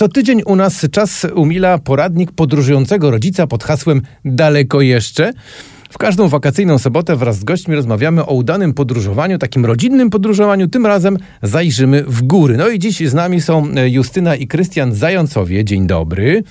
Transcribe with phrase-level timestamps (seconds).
[0.00, 5.32] Co tydzień u nas czas umila poradnik podróżującego rodzica pod hasłem Daleko jeszcze.
[5.90, 10.68] W każdą wakacyjną sobotę wraz z gośćmi rozmawiamy o udanym podróżowaniu, takim rodzinnym podróżowaniu.
[10.68, 12.56] Tym razem zajrzymy w góry.
[12.56, 15.64] No i dziś z nami są Justyna i Krystian Zającowie.
[15.64, 16.42] Dzień dobry.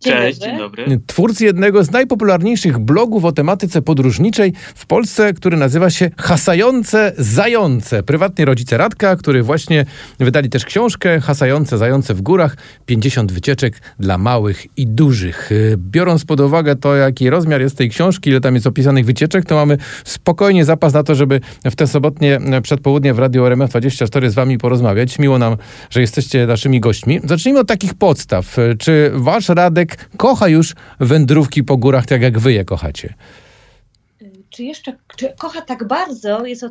[0.00, 0.50] Dzień Cześć, dobry.
[0.50, 1.00] dzień dobry.
[1.06, 8.02] Twórcy jednego z najpopularniejszych blogów o tematyce podróżniczej w Polsce, który nazywa się Hasające Zające.
[8.02, 9.86] Prywatni rodzice Radka, który właśnie
[10.18, 12.56] wydali też książkę Hasające Zające w górach.
[12.86, 15.50] 50 wycieczek dla małych i dużych.
[15.76, 19.54] Biorąc pod uwagę to, jaki rozmiar jest tej książki, ile tam jest opisanych wycieczek, to
[19.54, 24.58] mamy spokojnie zapas na to, żeby w te sobotnie przedpołudnie w Radio RMF24 z wami
[24.58, 25.18] porozmawiać.
[25.18, 25.56] Miło nam,
[25.90, 27.20] że jesteście naszymi gośćmi.
[27.24, 28.56] Zacznijmy od takich podstaw.
[28.78, 33.14] Czy wasz Radek kocha już wędrówki po górach, tak jak wy je kochacie.
[34.50, 36.64] Czy jeszcze czy kocha tak bardzo, jest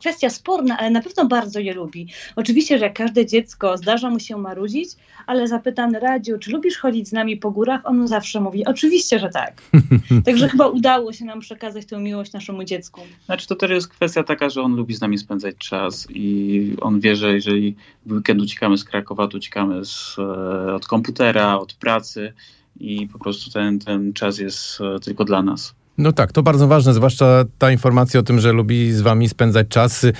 [0.00, 2.08] kwestia sporna, ale na pewno bardzo je lubi.
[2.36, 4.88] Oczywiście, że jak każde dziecko zdarza mu się marudzić,
[5.26, 7.80] ale zapytany Radziu, czy lubisz chodzić z nami po górach?
[7.84, 9.62] On zawsze mówi, oczywiście, że tak.
[10.26, 13.00] Także chyba udało się nam przekazać tę miłość naszemu dziecku.
[13.26, 17.00] Znaczy to też jest kwestia taka, że on lubi z nami spędzać czas i on
[17.00, 21.74] wie, że jeżeli w weekend uciekamy z Krakowa, to uciekamy z, e, od komputera, od
[21.74, 22.32] pracy
[22.80, 25.74] i po prostu ten, ten czas jest e, tylko dla nas.
[25.98, 29.68] No tak, to bardzo ważne, zwłaszcza ta informacja o tym, że lubi z wami spędzać
[29.68, 30.04] czas.
[30.04, 30.14] Y,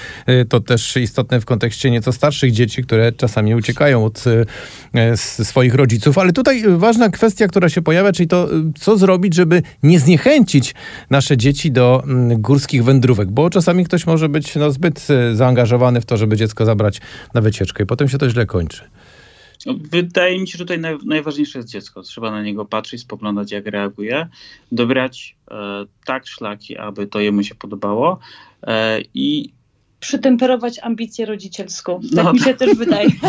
[0.48, 6.19] to też istotne w kontekście nieco starszych dzieci, które czasami uciekają od y, swoich rodziców.
[6.19, 10.75] Ale tutaj ważna kwestia, która się pojawia, czyli to, y, co zrobić, żeby nie zniechęcić
[11.11, 16.07] nasze dzieci do mm, górskich wędrówek, bo czasami ktoś może być no, zbyt zaangażowany w
[16.07, 17.01] to, żeby dziecko zabrać
[17.35, 18.83] na wycieczkę i potem się to źle kończy.
[19.67, 22.03] No, wydaje mi się, że tutaj naj, najważniejsze jest dziecko.
[22.03, 24.28] Trzeba na niego patrzeć, spoglądać, jak reaguje,
[24.73, 25.55] dobrać e,
[26.06, 28.19] tak szlaki, aby to jemu się podobało
[28.62, 29.53] e, i
[30.01, 32.01] przytemperować ambicję rodzicielską.
[32.14, 32.33] Tak no.
[32.33, 33.11] mi się też wydaje.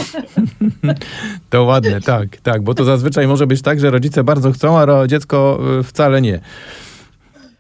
[1.50, 5.08] To ładne, tak, tak, bo to zazwyczaj może być tak, że rodzice bardzo chcą, a
[5.08, 6.40] dziecko e, wcale nie.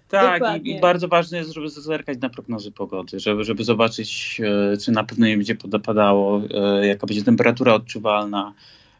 [0.10, 4.42] Tak, i, i, bardzo ważne jest, żeby zerkać na prognozy pogody, żeby, żeby zobaczyć,
[4.74, 8.53] e, czy na pewno nie będzie padało, e, jaka będzie temperatura odczuwalna.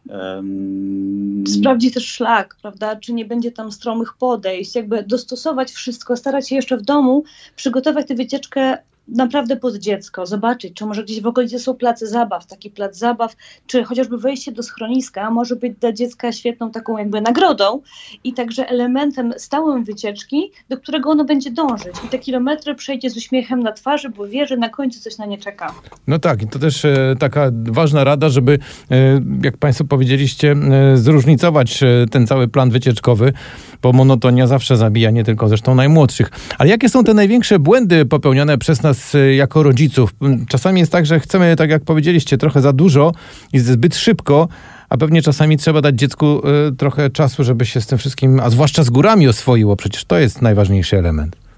[0.09, 1.44] Um...
[1.48, 2.96] Sprawdzić też szlak, prawda?
[2.96, 7.24] Czy nie będzie tam stromych podejść, jakby dostosować wszystko, starać się jeszcze w domu
[7.56, 8.78] przygotować tę wycieczkę
[9.16, 13.36] naprawdę pod dziecko, zobaczyć, czy może gdzieś w okolicy są place zabaw, taki plac zabaw,
[13.68, 17.81] czy chociażby wejście do schroniska może być dla dziecka świetną taką jakby nagrodą
[18.24, 21.96] i także elementem stałym wycieczki, do którego ono będzie dążyć.
[22.06, 25.25] I te kilometry przejdzie z uśmiechem na twarzy, bo wie, że na końcu coś na
[25.25, 25.74] nie czeka.
[26.08, 28.59] No tak, i to też e, taka ważna rada, żeby,
[28.92, 33.34] e, jak Państwo powiedzieliście, e, zróżnicować ten cały plan wycieczkowy,
[33.81, 36.30] bo monotonia zawsze zabija, nie tylko zresztą najmłodszych.
[36.58, 40.16] Ale jakie są te największe błędy popełnione przez nas nas jako rodziców.
[40.48, 43.12] Czasami jest tak, że chcemy, tak jak powiedzieliście, trochę za dużo
[43.54, 44.48] i zbyt szybko,
[44.90, 48.50] a pewnie czasami trzeba dać dziecku y, trochę czasu, żeby się z tym wszystkim, a
[48.50, 49.76] zwłaszcza z górami oswoiło.
[49.76, 51.49] Przecież to jest najważniejszy element.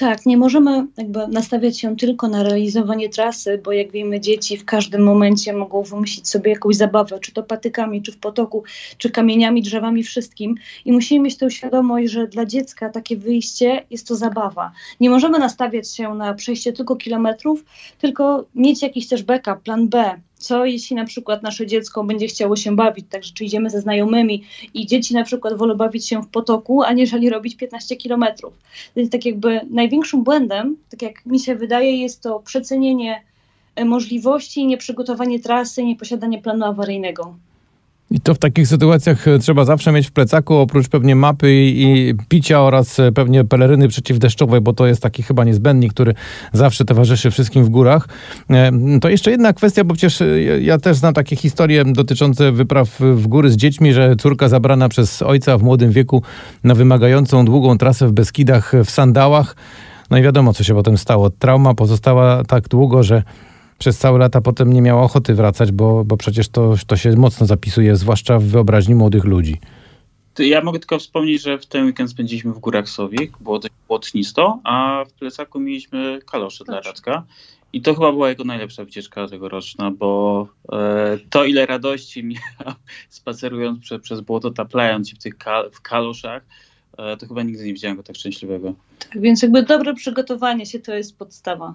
[0.00, 4.64] Tak, nie możemy jakby nastawiać się tylko na realizowanie trasy, bo jak wiemy, dzieci w
[4.64, 8.64] każdym momencie mogą wymyślić sobie jakąś zabawę, czy to patykami, czy w potoku,
[8.98, 10.54] czy kamieniami, drzewami, wszystkim.
[10.84, 14.72] I musimy mieć tę świadomość, że dla dziecka takie wyjście jest to zabawa.
[15.00, 17.64] Nie możemy nastawiać się na przejście tylko kilometrów,
[17.98, 22.56] tylko mieć jakiś też backup, plan B, co jeśli na przykład nasze dziecko będzie chciało
[22.56, 26.28] się bawić, także czy idziemy ze znajomymi i dzieci na przykład wolą bawić się w
[26.28, 28.54] potoku, aniżeli robić 15 kilometrów.
[28.96, 33.22] Więc tak jakby największym błędem, tak jak mi się wydaje, jest to przecenienie
[33.74, 37.34] e, możliwości, nieprzygotowanie trasy, nieposiadanie planu awaryjnego.
[38.10, 42.14] I to w takich sytuacjach e, trzeba zawsze mieć w plecaku, oprócz pewnie mapy i
[42.28, 46.14] picia oraz e, pewnie peleryny przeciwdeszczowej, bo to jest taki chyba niezbędnik, który
[46.52, 48.08] zawsze towarzyszy wszystkim w górach.
[48.50, 50.22] E, to jeszcze jedna kwestia, bo przecież
[50.60, 55.22] ja też znam takie historie dotyczące wypraw w góry z dziećmi, że córka zabrana przez
[55.22, 56.22] ojca w młodym wieku
[56.64, 59.56] na wymagającą długą trasę w Beskidach w sandałach.
[60.10, 61.30] No i wiadomo, co się potem stało.
[61.30, 63.22] Trauma pozostała tak długo, że
[63.80, 67.46] przez całe lata potem nie miała ochoty wracać, bo, bo przecież to, to się mocno
[67.46, 69.60] zapisuje, zwłaszcza w wyobraźni młodych ludzi.
[70.38, 74.60] Ja mogę tylko wspomnieć, że w ten weekend spędziliśmy w Górach Sowik, było dość błotnisto,
[74.64, 77.24] a w plecaku mieliśmy kalosze dla Radka.
[77.72, 82.74] I to chyba była jego najlepsza wycieczka tegoroczna, bo e, to ile radości miał
[83.08, 86.42] spacerując prze, przez błoto, taplając się w tych kal w kaloszach,
[86.98, 88.74] e, to chyba nigdy nie widziałem go tak szczęśliwego.
[88.98, 91.74] Tak, więc jakby dobre przygotowanie się to jest podstawa.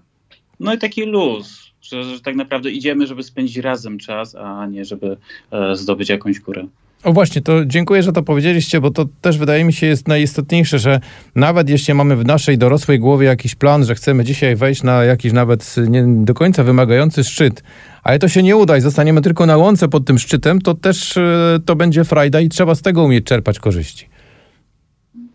[0.60, 4.86] No i taki luz, że, że tak naprawdę idziemy, żeby spędzić razem czas, a nie
[4.86, 5.18] żeby
[5.52, 6.68] e, zdobyć jakąś górę.
[7.04, 10.80] O właśnie, to dziękuję, że to powiedzieliście, bo to też wydaje mi się jest najistotniejsze,
[10.80, 11.00] że
[11.36, 15.34] nawet jeśli mamy w naszej dorosłej głowie jakiś plan, że chcemy dzisiaj wejść na jakiś
[15.34, 17.64] nawet nie do końca wymagający szczyt,
[18.04, 21.18] ale to się nie uda i zostaniemy tylko na łące pod tym szczytem, to też
[21.18, 24.10] e, to będzie frajda i trzeba z tego umieć czerpać korzyści.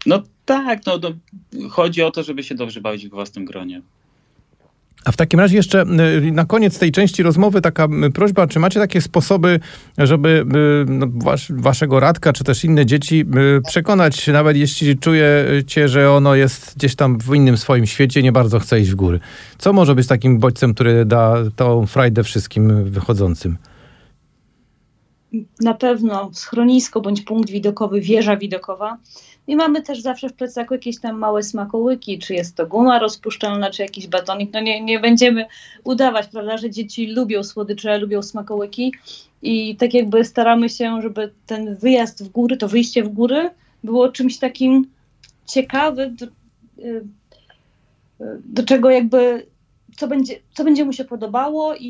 [0.07, 1.11] No tak, no, no
[1.69, 3.83] chodzi o to, żeby się dobrze bawić w własnym gronie.
[5.05, 8.59] A w takim razie jeszcze y, na koniec tej części rozmowy taka y, prośba, czy
[8.59, 9.61] macie takie sposoby,
[9.99, 10.45] żeby
[10.89, 13.25] y, no, was, waszego radka, czy też inne dzieci
[13.69, 18.59] przekonać, nawet jeśli czujecie, że ono jest gdzieś tam w innym swoim świecie, nie bardzo
[18.59, 19.21] chce iść w góry.
[19.59, 23.57] Co może być takim bodźcem, który da tą frajdę wszystkim wychodzącym?
[25.61, 28.99] Na pewno schronisko bądź punkt widokowy, wieża widokowa
[29.47, 33.71] i mamy też zawsze w plecaku jakieś tam małe smakołyki, czy jest to guma rozpuszczalna,
[33.71, 34.51] czy jakiś batonik.
[34.53, 35.47] No nie, nie będziemy
[35.85, 38.93] udawać, prawda, że dzieci lubią słodycze, lubią smakołyki
[39.43, 43.51] i tak jakby staramy się, żeby ten wyjazd w góry, to wyjście w góry
[43.85, 44.87] było czymś takim
[45.47, 46.27] ciekawym, do,
[46.79, 47.05] y,
[48.45, 49.47] do czego jakby,
[49.97, 51.87] co będzie, co będzie mu się podobało i,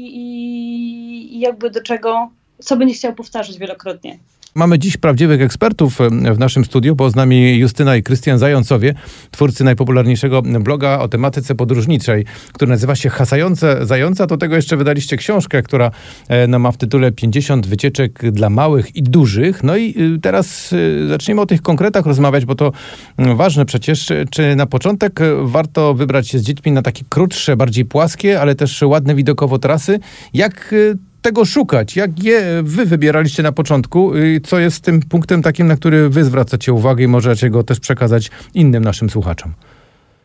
[1.33, 4.19] i jakby do czego, co będzie chciał powtarzać wielokrotnie.
[4.55, 5.99] Mamy dziś prawdziwych ekspertów
[6.35, 8.95] w naszym studiu, bo z nami Justyna i Krystian Zającowie,
[9.31, 14.27] twórcy najpopularniejszego bloga o tematyce podróżniczej, który nazywa się Hasające Zająca.
[14.27, 15.91] Do tego jeszcze wydaliście książkę, która
[16.29, 19.63] e, no, ma w tytule 50 wycieczek dla małych i dużych.
[19.63, 22.73] No i y, teraz y, zacznijmy o tych konkretach rozmawiać, bo to
[23.19, 24.09] ważne przecież.
[24.31, 28.83] Czy na początek warto wybrać się z dziećmi na takie krótsze, bardziej płaskie, ale też
[28.83, 30.01] ładne widokowo trasy?
[30.35, 31.97] Jak y, tego szukać?
[31.97, 34.13] Jak je wy wybieraliście na początku?
[34.45, 38.31] Co jest tym punktem takim, na który wy zwracacie uwagę i możecie go też przekazać
[38.55, 39.53] innym naszym słuchaczom?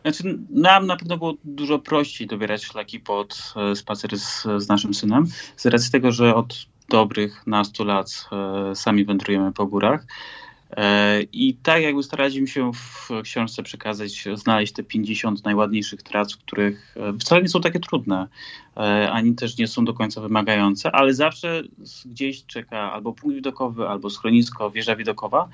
[0.02, 4.94] Znaczy, nam na pewno było dużo prościej dobierać szlaki pod e, spacer z, z naszym
[4.94, 5.26] synem,
[5.56, 10.06] z racji tego, że od dobrych nastu lat e, sami wędrujemy po górach.
[10.70, 16.96] E, I tak jakby staraliśmy się w książce przekazać, znaleźć te 50 najładniejszych tras, których
[16.96, 18.28] e, wcale nie są takie trudne,
[18.76, 21.62] e, ani też nie są do końca wymagające, ale zawsze
[22.06, 25.48] gdzieś czeka albo punkt widokowy, albo schronisko, wieża widokowa,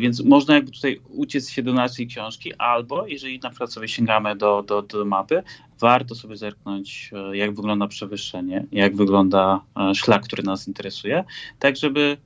[0.00, 4.36] więc można jakby tutaj uciec się do naszej książki, albo jeżeli na przykład sobie sięgamy
[4.36, 5.42] do, do, do mapy,
[5.80, 11.24] warto sobie zerknąć, e, jak wygląda przewyższenie, jak wygląda e, szlak, który nas interesuje,
[11.58, 12.16] tak żeby,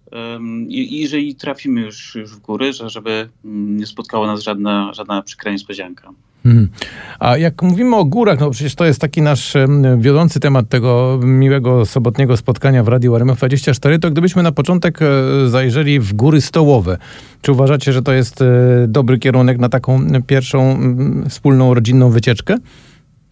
[0.68, 6.12] jeżeli trafimy już, już w góry, żeby mm, nie spotkało nas żadna, żadna przykra niespodzianka.
[6.42, 6.68] Hmm.
[7.18, 9.54] A jak mówimy o górach, no przecież to jest taki nasz
[9.98, 15.06] wiodący temat tego miłego sobotniego spotkania w Radiu RMF24, to gdybyśmy na początek e,
[15.48, 16.98] zajrzeli w góry stołowe,
[17.42, 18.44] czy uważacie, że to jest
[18.88, 20.78] dobry kierunek na taką pierwszą
[21.28, 22.56] wspólną rodzinną wycieczkę?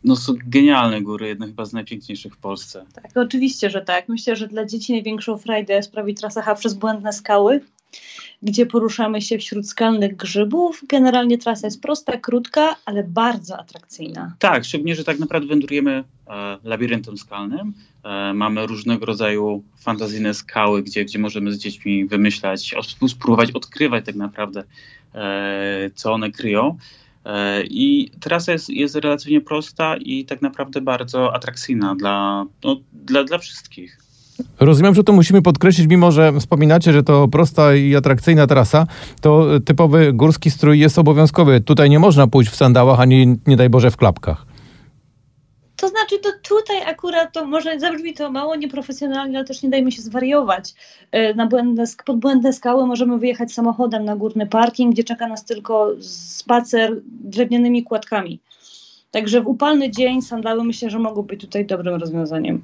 [0.05, 2.85] no są genialne góry, jedne chyba z najpiękniejszych w Polsce.
[2.93, 4.09] Tak, oczywiście, że tak.
[4.09, 7.61] Myślę, że dla dzieci największą frajdę sprawi trasa H przez błędne skały,
[8.43, 10.83] gdzie poruszamy się wśród skalnych grzybów.
[10.89, 14.35] Generalnie trasa jest prosta, krótka, ale bardzo atrakcyjna.
[14.39, 17.75] Tak, szczególnie, że tak naprawdę wędrujemy e, labiryntem skalnym.
[18.05, 22.75] E, mamy różnego rodzaju fantazyjne skały, gdzie, gdzie możemy z dziećmi wymyślać,
[23.09, 24.65] spróbować odkrywać tak naprawdę,
[25.15, 26.79] e, co one kryją.
[27.25, 33.25] E, I trasa jest, jest relatywnie prosta i tak naprawdę bardzo atrakcyjna dla, no, dla,
[33.25, 34.08] dla wszystkich.
[34.61, 38.87] Rozumiem, że to musimy podkreślić, mimo że wspominacie, że to prosta i atrakcyjna trasa,
[39.21, 41.61] to typowy górski strój jest obowiązkowy.
[41.61, 44.47] Tutaj nie można pójść w sandałach, ani nie daj Boże w klapkach.
[45.77, 49.93] To znaczy, to tutaj akurat to może zabrzmi to mało nieprofesjonalnie, ale też nie dajmy
[49.93, 50.75] się zwariować.
[51.13, 55.45] E, na błędne, pod błędne skały możemy wyjechać samochodem na górny parking, gdzie czeka nas
[55.45, 58.41] tylko spacer drewnianymi kładkami.
[59.11, 62.63] Także w upalny dzień sandały myślę, że mogą być tutaj dobrym rozwiązaniem.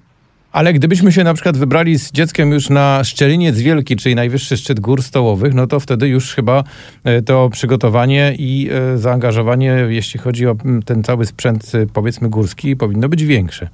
[0.55, 4.81] Ale gdybyśmy się na przykład wybrali z dzieckiem już na Szczeliniec Wielki, czyli najwyższy szczyt
[4.81, 6.65] gór stołowych, no to wtedy już chyba
[7.05, 12.77] e, to przygotowanie i e, zaangażowanie, jeśli chodzi o ten cały sprzęt, e, powiedzmy górski,
[12.77, 13.69] powinno być większe.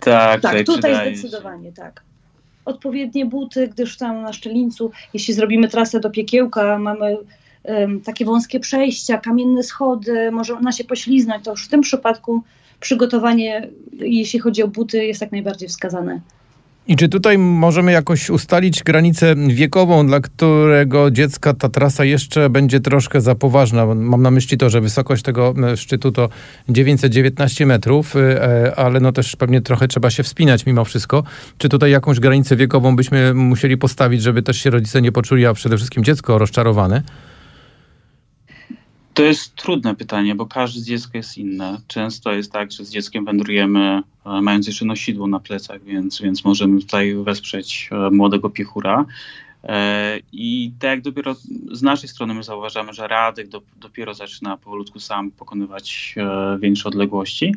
[0.00, 2.02] Tak, tak tutaj zdecydowanie tak.
[2.64, 7.16] Odpowiednie buty, gdyż tam na Szczelińcu, jeśli zrobimy trasę do Piekiełka, mamy
[7.62, 12.42] um, takie wąskie przejścia, kamienne schody, może ona się pośliznąć, to już w tym przypadku
[12.80, 16.20] przygotowanie, jeśli chodzi o buty, jest jak najbardziej wskazane.
[16.88, 22.80] I czy tutaj możemy jakoś ustalić granicę wiekową, dla którego dziecka ta trasa jeszcze będzie
[22.80, 23.86] troszkę za poważna?
[23.86, 26.28] Mam na myśli to, że wysokość tego e, szczytu to
[26.68, 31.22] 919 metrów, e, ale no też pewnie trochę trzeba się wspinać mimo wszystko.
[31.58, 35.54] Czy tutaj jakąś granicę wiekową byśmy musieli postawić, żeby też się rodzice nie poczuli, a
[35.54, 37.02] przede wszystkim dziecko rozczarowane?
[39.20, 41.80] To jest trudne pytanie, bo każde dziecko jest inne.
[41.86, 46.44] Często jest tak, że z dzieckiem wędrujemy e, mając jeszcze nosidło na plecach, więc, więc
[46.44, 49.04] możemy tutaj wesprzeć e, młodego piechura.
[49.64, 51.36] E, I tak jak dopiero
[51.72, 56.14] z naszej strony my zauważamy, że Radek do, dopiero zaczyna powolutku sam pokonywać
[56.60, 57.54] większe odległości.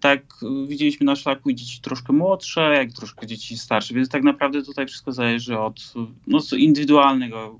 [0.00, 0.22] Tak
[0.68, 5.12] widzieliśmy na szlaku dzieci troszkę młodsze, jak troszkę dzieci starsze, więc tak naprawdę tutaj wszystko
[5.12, 5.92] zależy od
[6.26, 7.56] no, indywidualnego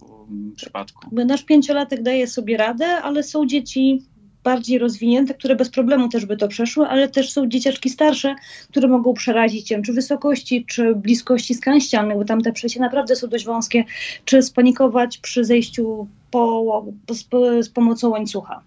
[0.56, 1.06] przypadku.
[1.12, 4.02] Nasz pięciolatek daje sobie radę, ale są dzieci
[4.44, 8.35] bardziej rozwinięte, które bez problemu też by to przeszły, ale też są dzieciaczki starsze,
[8.70, 13.16] które mogą przerazić się, czy wysokości, czy bliskości skan ściannych, bo tam te przejścia naprawdę
[13.16, 13.85] są dość wąskie,
[14.25, 17.25] czy spanikować przy zejściu po, z,
[17.66, 18.61] z pomocą łańcucha.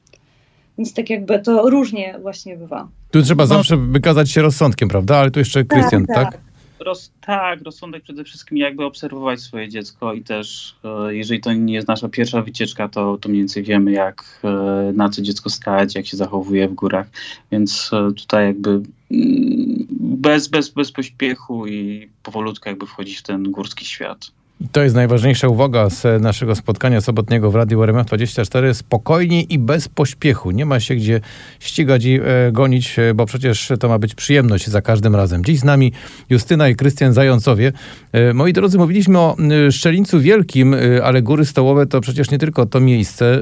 [0.77, 2.88] Więc tak jakby to różnie właśnie bywa.
[3.12, 3.48] Tu trzeba no.
[3.48, 5.18] zawsze wykazać się rozsądkiem, prawda?
[5.18, 6.15] Ale tu jeszcze Krystian, tak?
[6.15, 6.32] tak?
[6.32, 6.50] tak?
[6.82, 11.74] Roz, tak, rozsądek przede wszystkim jakby obserwować swoje dziecko i też e, jeżeli to nie
[11.74, 15.96] jest nasza pierwsza wycieczka, to, to mniej więcej wiemy jak e, na co dziecko stać,
[15.96, 17.08] jak się zachowuje w górach,
[17.52, 23.52] więc e, tutaj jakby mm, bez, bez, bez pośpiechu i powolutku jakby wchodzić w ten
[23.52, 24.32] górski świat.
[24.62, 28.74] I to jest najważniejsza uwaga z naszego spotkania sobotniego w Radiu RMF24.
[28.74, 30.51] Spokojnie i bez pośpiechu.
[30.51, 31.22] Nie ma się gdzie
[31.60, 35.46] ścigać i e, gonić, e, bo przecież to ma być przyjemność za każdym razem.
[35.46, 35.91] Dziś z nami
[36.30, 37.72] Justyna i Krystian Zającowie.
[38.12, 39.38] E, moi drodzy, mówiliśmy o
[39.68, 43.36] e, Szczelińcu Wielkim, e, ale Góry Stołowe to przecież nie tylko to miejsce.
[43.36, 43.41] E,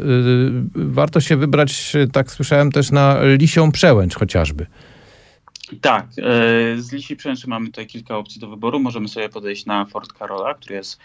[0.75, 4.65] warto się wybrać, tak słyszałem, też na Lisią Przełęcz chociażby.
[5.81, 6.11] Tak, e,
[6.77, 8.79] z Lisi Przęczy mamy tutaj kilka opcji do wyboru.
[8.79, 10.99] Możemy sobie podejść na Fort Carola, który jest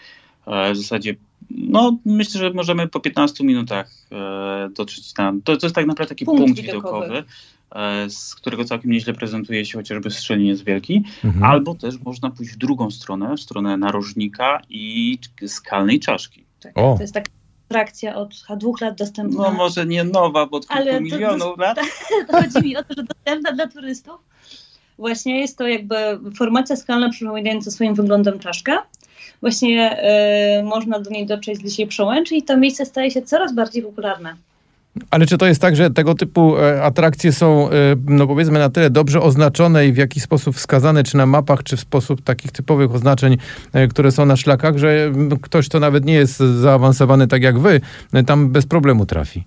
[0.47, 1.15] e, w zasadzie,
[1.49, 5.41] no myślę, że możemy po 15 minutach e, dotrzeć tam.
[5.41, 7.05] To, to jest tak naprawdę taki punkt, punkt widokowy.
[7.05, 7.23] widokowy
[8.07, 11.43] z którego całkiem nieźle prezentuje się chociażby Strzeliniec Wielki, mhm.
[11.43, 15.17] albo też można pójść w drugą stronę, w stronę narożnika i
[15.47, 16.45] skalnej czaszki.
[16.59, 17.31] Tak, to jest taka
[17.69, 19.43] atrakcja od dwóch lat dostępna.
[19.43, 21.77] No może nie nowa, bo od kilku milionów lat.
[22.27, 24.15] To, chodzi mi o to, że dostępna dla turystów,
[24.97, 25.95] Właśnie jest to jakby
[26.37, 28.83] formacja skalna przypominająca swoim wyglądem czaszka.
[29.41, 29.97] Właśnie
[30.59, 33.83] y, można do niej dotrzeć z lisiej przełęczy i to miejsce staje się coraz bardziej
[33.83, 34.35] popularne.
[35.11, 37.71] Ale czy to jest tak, że tego typu e, atrakcje są, e,
[38.05, 41.77] no powiedzmy, na tyle dobrze oznaczone i w jakiś sposób wskazane, czy na mapach, czy
[41.77, 43.37] w sposób takich typowych oznaczeń,
[43.89, 45.11] które są na szlakach, że
[45.41, 47.81] ktoś, kto nawet nie jest zaawansowany tak jak wy,
[48.25, 49.43] tam bez problemu trafi?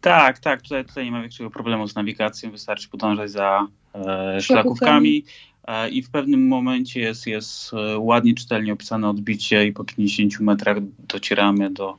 [0.00, 0.62] Tak, tak.
[0.62, 2.50] Tutaj, tutaj nie ma większego problemu z nawigacją.
[2.50, 5.24] Wystarczy podążać za e, szlakówkami.
[5.68, 10.40] E, I w pewnym momencie jest, jest e, ładnie, czytelnie opisane odbicie i po 50
[10.40, 11.96] metrach docieramy do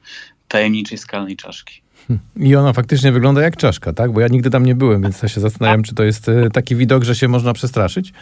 [0.47, 1.81] tajemniczej skalnej czaszki.
[2.35, 4.11] I ona faktycznie wygląda jak czaszka, tak?
[4.11, 6.75] Bo ja nigdy tam nie byłem, więc ja się zastanawiam, czy to jest e, taki
[6.75, 8.13] widok, że się można przestraszyć.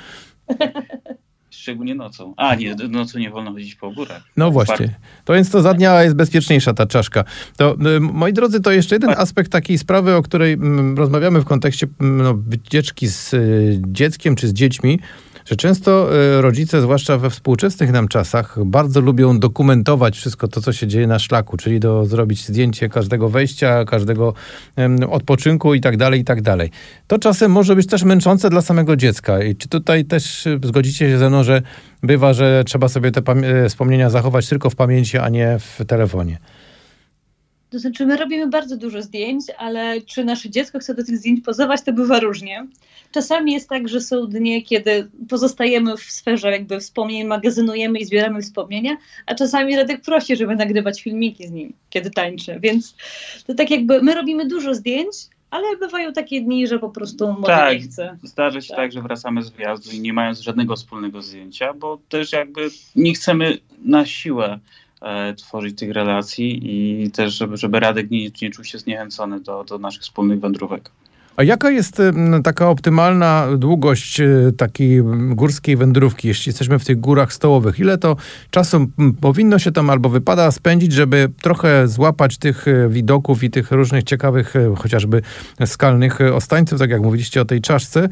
[1.49, 2.33] szczególnie nocą.
[2.37, 4.23] A nie, nocą nie wolno chodzić po górach.
[4.37, 4.95] No właśnie.
[5.25, 7.23] To więc to za dnia jest bezpieczniejsza ta czaszka.
[7.57, 11.45] To, y, moi drodzy, to jeszcze jeden aspekt takiej sprawy, o której mm, rozmawiamy w
[11.45, 14.99] kontekście mm, no, wycieczki z y, dzieckiem czy z dziećmi
[15.49, 20.73] że często e, rodzice, zwłaszcza we współczesnych nam czasach, bardzo lubią dokumentować wszystko to, co
[20.73, 24.33] się dzieje na szlaku, czyli do zrobić zdjęcie każdego wejścia, każdego
[25.09, 26.71] odpoczynku i tak dalej, i tak dalej.
[27.07, 29.43] To czasem może być też męczące dla samego dziecka.
[29.43, 31.61] I czy tutaj też e, zgodzicie się ze mną, że
[32.03, 36.37] bywa, że trzeba sobie te e, wspomnienia zachować tylko w pamięci, a nie w telefonie?
[37.69, 41.45] To znaczy, my robimy bardzo dużo zdjęć, ale czy nasze dziecko chce do tych zdjęć
[41.45, 42.67] pozować, to bywa różnie.
[43.11, 48.41] Czasami jest tak, że są dnie, kiedy pozostajemy w sferze jakby wspomnień, magazynujemy i zbieramy
[48.41, 52.59] wspomnienia, a czasami Radek prosi, żeby nagrywać filmiki z nim, kiedy tańczy.
[52.59, 52.95] Więc
[53.47, 55.15] to tak jakby my robimy dużo zdjęć,
[55.51, 58.17] ale bywają takie dni, że po prostu może tak, nie chce.
[58.23, 58.77] Zdarza się tak.
[58.77, 63.13] tak, że wracamy z wyjazdu i nie mając żadnego wspólnego zdjęcia, bo też jakby nie
[63.13, 64.59] chcemy na siłę
[65.37, 69.77] tworzyć tych relacji i też, żeby, żeby Radek nie, nie czuł się zniechęcony do, do
[69.77, 70.91] naszych wspólnych wędrówek.
[71.39, 72.01] A jaka jest
[72.43, 74.27] taka optymalna długość e,
[74.57, 77.79] takiej górskiej wędrówki, jeśli jesteśmy w tych górach stołowych?
[77.79, 78.15] Ile to
[78.51, 78.87] czasu
[79.21, 84.03] powinno się tam albo wypada spędzić, żeby trochę złapać tych e, widoków i tych różnych
[84.03, 85.21] ciekawych, e, chociażby
[85.65, 88.09] skalnych ostańców, tak jak mówiliście o tej czaszce,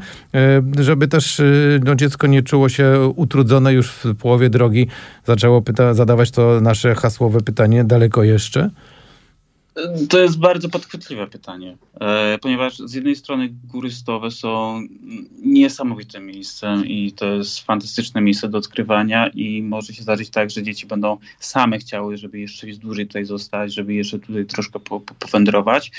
[0.80, 1.42] żeby też
[1.84, 4.88] no, dziecko nie czuło się utrudzone już w połowie drogi,
[5.26, 8.70] zaczęło pyta- zadawać to nasze hasłowe pytanie, daleko jeszcze?
[10.08, 14.82] To jest bardzo podchwytliwe pytanie, e, ponieważ z jednej strony góry stołowe są
[15.42, 20.62] niesamowitym miejscem i to jest fantastyczne miejsce do odkrywania i może się zdarzyć tak, że
[20.62, 25.14] dzieci będą same chciały, żeby jeszcze dłużej tutaj zostać, żeby jeszcze tutaj troszkę po, po,
[25.14, 25.90] powędrować.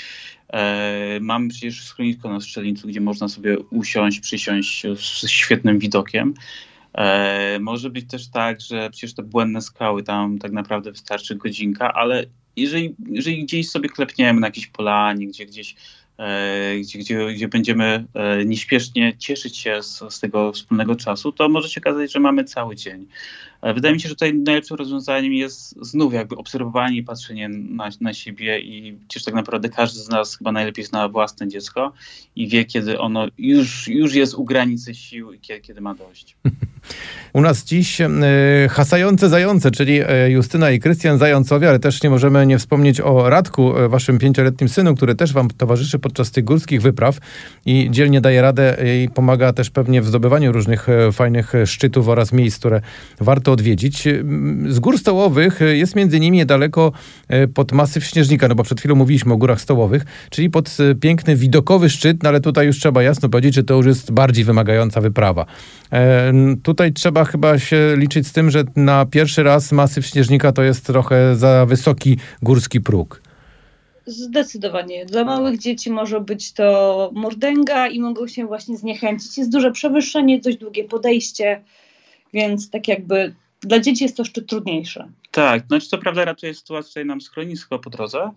[0.48, 6.34] E, mamy przecież schronisko na Strzelnicu, gdzie można sobie usiąść, przysiąść z świetnym widokiem.
[6.94, 11.92] E, może być też tak, że przecież te błędne skały tam tak naprawdę wystarczy godzinka,
[11.92, 12.24] ale
[12.56, 15.76] jeżeli, jeżeli gdzieś sobie klepniemy na jakiejś polanie, gdzie gdzieś
[16.20, 21.48] E, gdzie, gdzie, gdzie będziemy e, nieśpiesznie cieszyć się z, z, tego wspólnego czasu, to
[21.48, 23.06] może się okazać, że mamy cały dzień.
[23.62, 27.88] E, wydaje mi się, że tutaj najlepszym rozwiązaniem jest znów jakby obserwowanie i patrzenie na,
[28.00, 31.92] na siebie i przecież tak naprawdę każdy z nas chyba najlepiej zna własne dziecko
[32.36, 36.36] i wie, kiedy ono już, już jest u granicy sił i kiedy, kiedy ma dość.
[37.32, 38.08] U nas dziś e,
[38.70, 43.30] hasające zające, czyli e, Justyna i Krystian Zającowie, ale też nie możemy nie wspomnieć o
[43.30, 47.18] Radku, waszym pięcioletnim synu, który też wam towarzyszy podczas tych górskich wypraw
[47.66, 52.58] i dzielnie daje radę i pomaga też pewnie w zdobywaniu różnych fajnych szczytów oraz miejsc,
[52.58, 52.80] które
[53.20, 54.04] warto odwiedzić.
[54.68, 56.92] Z gór stołowych jest między innymi niedaleko
[57.54, 61.90] pod masyw Śnieżnika, no bo przed chwilą mówiliśmy o górach stołowych, czyli pod piękny widokowy
[61.90, 65.46] szczyt, no ale tutaj już trzeba jasno powiedzieć, że to już jest bardziej wymagająca wyprawa.
[66.62, 70.86] Tutaj trzeba chyba się liczyć z tym, że na pierwszy raz masyw śnieżnika to jest
[70.86, 73.22] trochę za wysoki górski próg.
[74.06, 75.06] Zdecydowanie.
[75.06, 79.38] Dla małych dzieci może być to mordęga i mogą się właśnie zniechęcić.
[79.38, 81.60] Jest duże przewyższenie, dość długie podejście,
[82.32, 85.08] więc tak jakby dla dzieci jest to szczyt trudniejsze.
[85.30, 88.30] Tak, znaczy co prawda ratuje sytuację nam schronisko po drodze,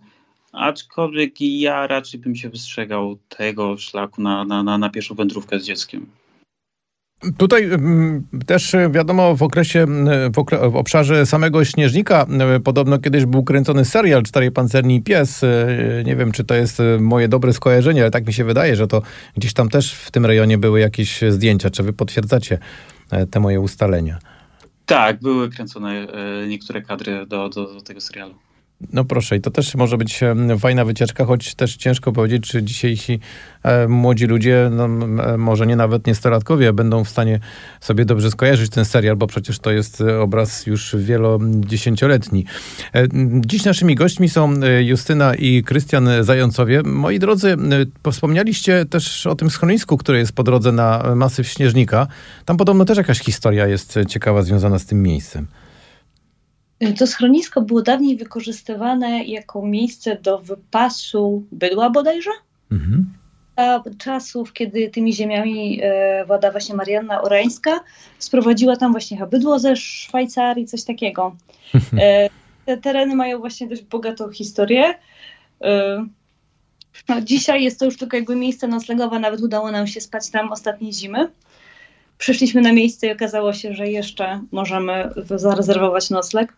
[0.52, 5.64] aczkolwiek ja raczej bym się wystrzegał tego szlaku na, na, na, na pierwszą wędrówkę z
[5.64, 6.06] dzieckiem.
[7.36, 9.86] Tutaj mm, też wiadomo, w okresie,
[10.34, 12.26] w, okre w, obszarze samego Śnieżnika
[12.64, 15.44] podobno kiedyś był kręcony serial Czterej Pancerni Pies.
[15.44, 15.66] E,
[16.06, 18.86] nie wiem, czy to jest e, moje dobre skojarzenie, ale tak mi się wydaje, że
[18.86, 19.02] to
[19.36, 21.70] gdzieś tam też w tym rejonie były jakieś zdjęcia.
[21.70, 22.58] Czy wy potwierdzacie
[23.30, 24.18] te moje ustalenia?
[24.86, 26.06] Tak, były kręcone
[26.48, 28.34] niektóre kadry do, do, do tego serialu.
[28.92, 30.20] No proszę, i to też może być
[30.58, 33.20] fajna wycieczka, choć też ciężko powiedzieć, czy dzisiejsi
[33.62, 34.88] e, młodzi ludzie, no,
[35.38, 37.40] może nie nawet niestolatkowie, będą w stanie
[37.80, 42.44] sobie dobrze skojarzyć ten serial, bo przecież to jest obraz już wielodziesięcioletni.
[42.94, 43.06] E,
[43.40, 46.82] dziś naszymi gośćmi są e, Justyna i Krystian Zającowie.
[46.84, 47.56] Moi drodzy,
[48.12, 52.06] wspomnieliście też o tym schronisku, które jest po drodze na masyw Śnieżnika.
[52.44, 55.46] Tam podobno też jakaś historia jest ciekawa związana z tym miejscem.
[56.98, 62.30] To schronisko było dawniej wykorzystywane jako miejsce do wypasu bydła bodajże.
[62.72, 63.12] Mhm.
[63.56, 67.80] A czasów, kiedy tymi ziemiami e, włada właśnie Marianna Orańska,
[68.18, 71.36] sprowadziła tam właśnie bydło ze Szwajcarii, coś takiego.
[71.98, 72.30] E,
[72.66, 74.94] te tereny mają właśnie dość bogatą historię.
[75.64, 76.06] E,
[77.08, 80.52] no, dzisiaj jest to już tylko jakby miejsce noclegowe, nawet udało nam się spać tam
[80.52, 81.28] ostatniej zimy.
[82.18, 86.52] Przyszliśmy na miejsce i okazało się, że jeszcze możemy zarezerwować nocleg.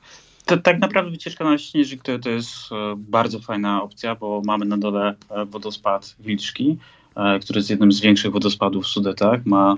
[0.46, 4.64] To, tak naprawdę wycieczka na Śnieżyk to, to jest e, bardzo fajna opcja, bo mamy
[4.64, 6.76] na dole e, wodospad Wilczki,
[7.16, 9.46] e, który jest jednym z większych wodospadów w Sudetach.
[9.46, 9.76] Ma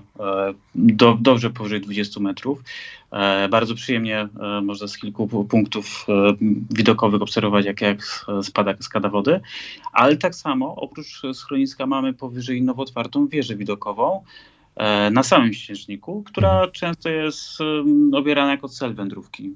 [0.74, 2.62] do, dobrze powyżej 20 metrów.
[3.50, 4.28] Bardzo przyjemnie
[4.62, 6.06] można z kilku punktów
[6.70, 9.40] widokowych obserwować, jak, jak spada kaskada wody.
[9.92, 14.24] Ale tak samo oprócz schroniska mamy powyżej nowo otwartą wieżę widokową,
[15.10, 16.72] na samym Śnieżniku, która mhm.
[16.72, 17.58] często jest
[18.12, 19.54] obierana jako cel wędrówki.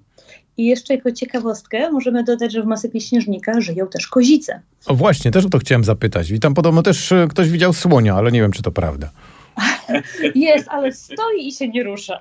[0.57, 4.61] I jeszcze jako ciekawostkę możemy dodać, że w masypie Śnieżnika żyją też kozice.
[4.87, 6.31] O właśnie, też o to chciałem zapytać.
[6.31, 9.11] I tam podobno też e, ktoś widział słonia, ale nie wiem, czy to prawda.
[10.35, 12.21] Jest, ale stoi i się nie rusza.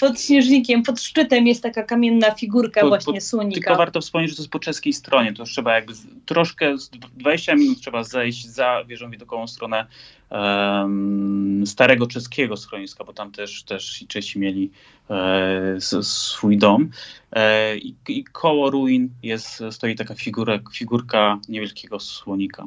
[0.00, 3.60] Pod śnieżnikiem, pod szczytem jest taka kamienna figurka po, właśnie słonika.
[3.60, 5.32] Tylko warto wspomnieć, że to jest po czeskiej stronie.
[5.32, 5.92] To trzeba jakby
[6.26, 6.74] troszkę,
[7.16, 9.86] 20 minut trzeba zejść za wieżą widokową stronę
[10.30, 14.70] um, starego czeskiego schroniska, bo tam też, też Czesi mieli
[15.10, 16.90] e, swój dom.
[17.32, 22.66] E, i, I koło ruin jest, stoi taka figura, figurka niewielkiego słonika.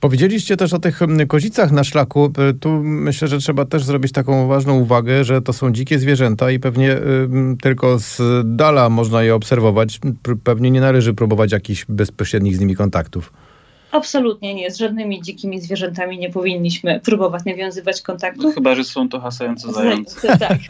[0.00, 2.32] Powiedzieliście też o tych kozicach na szlaku.
[2.38, 6.50] E, tu myślę, że trzeba też zrobić taką ważną uwagę, że to są dzikie zwierzęta
[6.50, 7.28] i pewnie y,
[7.62, 10.00] tylko z dala można je obserwować.
[10.44, 13.32] Pewnie nie należy próbować jakichś bezpośrednich z nimi kontaktów.
[13.92, 14.70] Absolutnie nie.
[14.70, 18.42] Z żadnymi dzikimi zwierzętami nie powinniśmy próbować nawiązywać kontaktu.
[18.42, 20.38] No, chyba, że są to hasające zające.
[20.38, 20.38] Tak.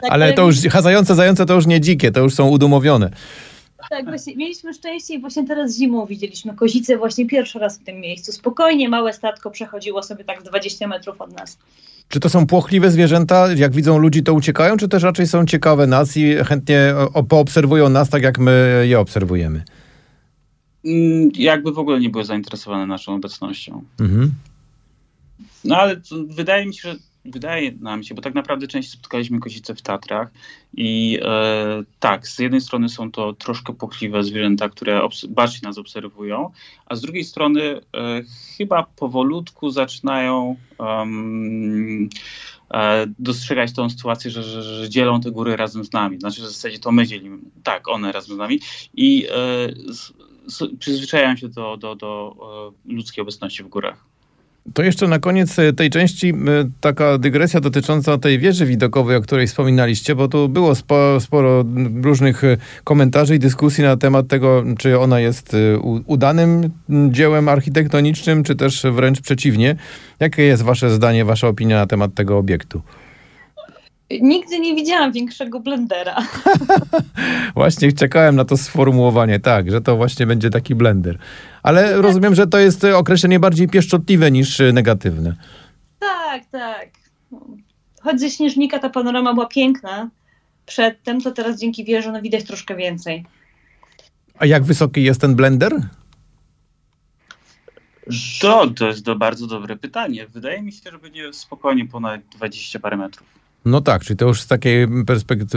[0.00, 0.10] tak.
[0.10, 3.10] Ale to już hasające zające to już nie dzikie, to już są udomowione.
[3.90, 8.00] Tak, właśnie mieliśmy szczęście i właśnie teraz zimą widzieliśmy kozice właśnie pierwszy raz w tym
[8.00, 8.32] miejscu.
[8.32, 11.58] Spokojnie małe statko przechodziło sobie tak 20 metrów od nas.
[12.08, 13.52] Czy to są płochliwe zwierzęta?
[13.52, 16.94] Jak widzą ludzi, to uciekają, czy też raczej są ciekawe nas i chętnie
[17.28, 19.64] poobserwują nas tak, jak my je obserwujemy?
[20.84, 23.84] Mm, jakby w ogóle nie były zainteresowane naszą obecnością.
[24.00, 24.32] Mhm.
[25.64, 29.74] No ale wydaje mi się, że wydaje nam się, bo tak naprawdę częściej spotkaliśmy kozice
[29.74, 30.30] w Tatrach
[30.76, 36.50] i e, tak, z jednej strony są to troszkę płochliwe zwierzęta, które bardziej nas obserwują,
[36.86, 37.80] a z drugiej strony e,
[38.58, 42.08] chyba powolutku zaczynają um,
[42.70, 46.18] e, dostrzegać tą sytuację, że, że, że, dzielą te góry razem z nami.
[46.18, 48.60] Znaczy, że w zasadzie to my dzielimy, tak, one razem z nami
[48.94, 52.36] i e, przyzwyczajają się do, do, do
[52.88, 54.09] e, ludzkiej obecności w górach.
[54.74, 56.34] To jeszcze na koniec e, tej części e,
[56.80, 61.64] taka dygresja dotycząca tej wieży widokowej, o której wspominaliście, bo tu było sporo, sporo
[62.02, 65.56] różnych e, komentarzy i dyskusji na temat tego, czy ona jest
[66.06, 66.70] udanym
[67.08, 69.76] dziełem architektonicznym, czy też wręcz przeciwnie.
[70.20, 72.82] Jakie jest wasze zdanie, wasza opinia na temat tego obiektu?
[74.20, 76.16] Nigdy nie widziałam większego blendera.
[77.54, 81.18] właśnie czekałem na to sformułowanie, tak, że to właśnie będzie taki blender.
[81.62, 85.36] Ale rozumiem, że to jest określenie bardziej pieszczotliwe niż negatywne.
[85.98, 86.88] Tak, tak.
[88.02, 90.10] Choć ze śnieżnika ta panorama była piękna
[90.66, 93.24] przedtem, to teraz dzięki wieży no widać troszkę więcej.
[94.38, 95.72] A jak wysoki jest ten blender?
[98.40, 100.26] To, to jest to bardzo dobre pytanie.
[100.26, 103.39] Wydaje mi się, że będzie spokojnie ponad 20 parę metrów.
[103.64, 104.86] No tak, czyli to już z takiej,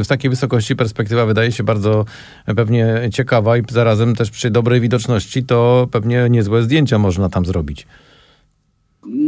[0.03, 2.05] z takiej wysokości perspektywa wydaje się bardzo
[2.55, 7.87] pewnie ciekawa i zarazem też przy dobrej widoczności to pewnie niezłe zdjęcia można tam zrobić.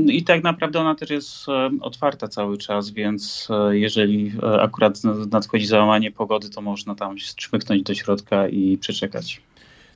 [0.08, 5.02] I tak naprawdę ona też jest e, otwarta cały czas, więc e, jeżeli e, akurat
[5.32, 9.42] nadchodzi załamanie pogody, to można tam czmychnąć do środka i przeczekać.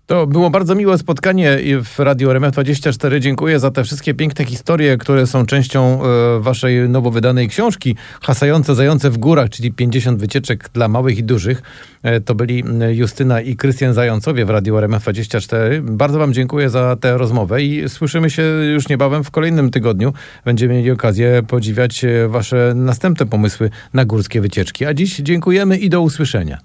[0.10, 3.20] To było bardzo miłe spotkanie w Radio RMF24.
[3.20, 8.76] Dziękuję za te wszystkie piękne historie, które są częścią e, waszej nowo wydanej książki Hasające
[8.76, 11.62] zające w górach, czyli 50 wycieczek dla małych i dużych.
[12.04, 15.82] E, to byli Justyna i Krystian Zającowie w Radio RMF24.
[15.82, 18.44] Bardzo wam dziękuję za tę rozmowę i słyszymy się
[18.74, 20.14] już niebawem w kolejnym tygodniu.
[20.46, 24.86] Będziemy mieli okazję podziwiać e, wasze następne pomysły na górskie wycieczki.
[24.86, 26.58] A dziś dziękujemy i do usłyszenia.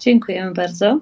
[0.00, 1.00] Dziękujemy bardzo.